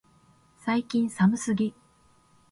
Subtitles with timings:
[0.57, 1.75] 最近寒すぎ、